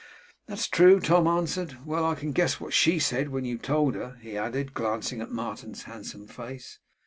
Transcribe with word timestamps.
'That's 0.47 0.67
true,' 0.67 0.99
Tom 0.99 1.27
answered. 1.27 1.77
'Well! 1.85 2.03
I 2.07 2.15
can 2.15 2.31
guess 2.31 2.59
what 2.59 2.73
SHE 2.73 2.97
said 2.97 3.29
when 3.29 3.45
you 3.45 3.59
told 3.59 3.93
her,' 3.93 4.17
he 4.19 4.35
added, 4.35 4.73
glancing 4.73 5.21
at 5.21 5.29
Martin's 5.29 5.83
handsome 5.83 6.25
face. 6.25 6.79